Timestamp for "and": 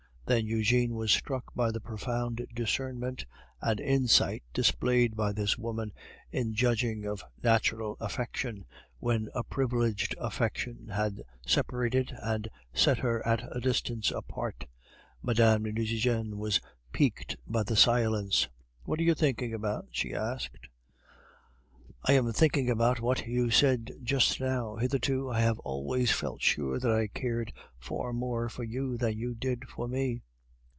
3.59-3.81, 12.23-12.47